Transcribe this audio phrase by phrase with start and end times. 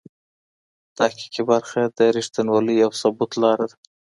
[0.97, 3.75] تحقیقي برخه د رښتینولۍ او ثبوت لاره ده.